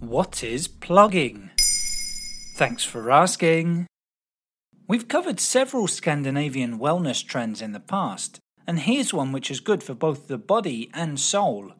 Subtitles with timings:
[0.00, 1.50] What is plogging?
[2.54, 3.88] Thanks for asking.
[4.86, 9.82] We've covered several Scandinavian wellness trends in the past, and here's one which is good
[9.82, 11.72] for both the body and soul.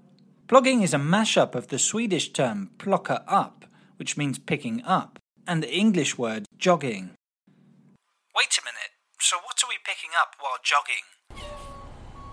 [0.48, 3.66] Plogging is a mashup of the Swedish term plocka up,
[3.98, 7.10] which means picking up, and the English word jogging.
[8.34, 11.06] Wait a minute, so what are we picking up while jogging?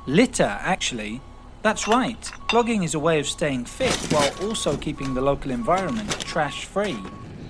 [0.08, 1.22] Litter, actually.
[1.66, 6.12] That's right, plogging is a way of staying fit while also keeping the local environment
[6.20, 6.96] trash free.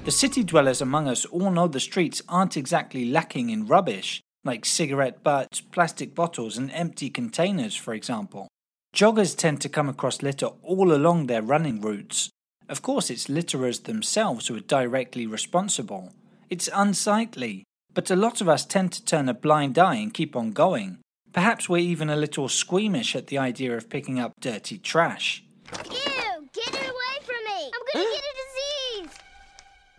[0.06, 4.64] The city dwellers among us all know the streets aren't exactly lacking in rubbish, like
[4.64, 8.48] cigarette butts, plastic bottles, and empty containers, for example.
[8.96, 12.30] Joggers tend to come across litter all along their running routes.
[12.70, 16.14] Of course, it's litterers themselves who are directly responsible.
[16.50, 20.38] It's unsightly, but a lot of us tend to turn a blind eye and keep
[20.38, 21.00] on going.
[21.36, 25.44] Perhaps we're even a little squeamish at the idea of picking up dirty trash.
[25.92, 26.48] Ew!
[26.54, 27.72] Get it away from me!
[27.76, 29.18] I'm gonna get a disease!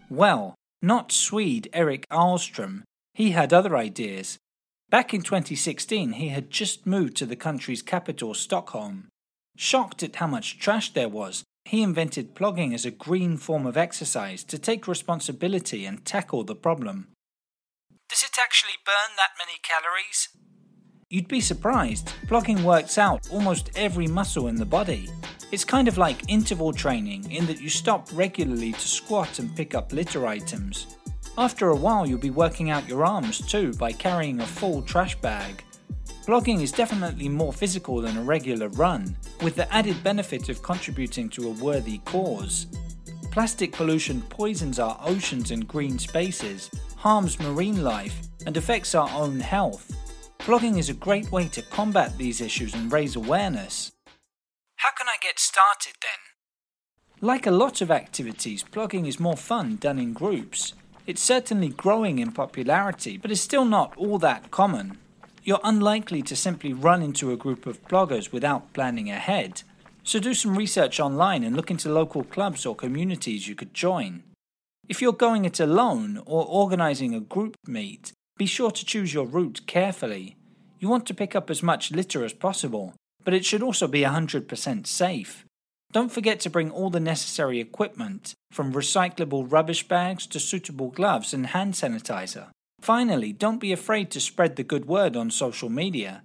[0.08, 2.84] Well, not Swede Eric Ahlstrom.
[3.12, 4.38] He had other ideas.
[4.88, 9.08] Back in 2016, he had just moved to the country's capital, Stockholm.
[9.58, 13.76] Shocked at how much trash there was, he invented plogging as a green form of
[13.76, 17.08] exercise to take responsibility and tackle the problem.
[18.08, 20.30] Does it actually burn that many calories?
[21.08, 22.08] You'd be surprised.
[22.26, 25.08] plogging works out almost every muscle in the body.
[25.52, 29.76] It's kind of like interval training in that you stop regularly to squat and pick
[29.76, 30.96] up litter items.
[31.38, 35.14] After a while, you'll be working out your arms too by carrying a full trash
[35.20, 35.62] bag.
[36.24, 41.28] Plogging is definitely more physical than a regular run, with the added benefit of contributing
[41.28, 42.66] to a worthy cause.
[43.30, 49.38] Plastic pollution poisons our oceans and green spaces, harms marine life, and affects our own
[49.38, 49.95] health.
[50.46, 53.90] Plogging is a great way to combat these issues and raise awareness.
[54.76, 57.18] How can I get started then?
[57.20, 60.74] Like a lot of activities, plogging is more fun done in groups.
[61.04, 64.98] It's certainly growing in popularity, but is still not all that common.
[65.42, 69.64] You're unlikely to simply run into a group of ploggers without planning ahead,
[70.04, 74.22] so do some research online and look into local clubs or communities you could join.
[74.88, 79.26] If you're going it alone or organizing a group meet, be sure to choose your
[79.26, 80.35] route carefully.
[80.78, 82.94] You want to pick up as much litter as possible,
[83.24, 85.44] but it should also be 100% safe.
[85.92, 91.32] Don't forget to bring all the necessary equipment, from recyclable rubbish bags to suitable gloves
[91.32, 92.48] and hand sanitizer.
[92.80, 96.22] Finally, don't be afraid to spread the good word on social media.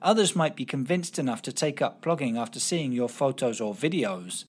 [0.00, 4.44] Others might be convinced enough to take up plogging after seeing your photos or videos.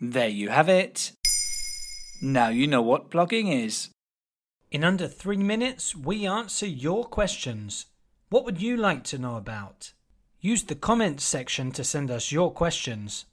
[0.00, 1.12] There you have it.
[2.20, 3.91] Now you know what plogging is.
[4.72, 7.84] In under three minutes, we answer your questions.
[8.30, 9.92] What would you like to know about?
[10.40, 13.26] Use the comments section to send us your questions.